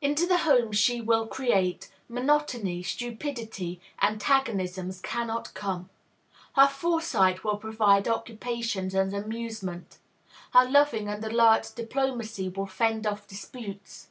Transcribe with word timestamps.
Into 0.00 0.24
the 0.26 0.38
home 0.38 0.72
she 0.72 1.02
will 1.02 1.26
create, 1.26 1.90
monotony, 2.08 2.82
stupidity, 2.82 3.82
antagonisms 4.00 4.98
cannot 5.02 5.52
come. 5.52 5.90
Her 6.54 6.66
foresight 6.68 7.44
will 7.44 7.58
provide 7.58 8.08
occupations 8.08 8.94
and 8.94 9.12
amusements; 9.12 9.98
her 10.54 10.64
loving 10.66 11.08
and 11.10 11.22
alert 11.22 11.70
diplomacy 11.76 12.48
will 12.48 12.64
fend 12.64 13.06
off 13.06 13.28
disputes. 13.28 14.08